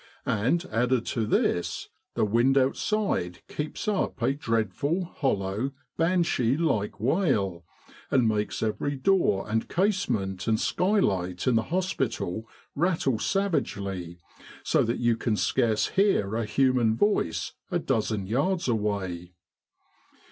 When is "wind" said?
2.25-2.57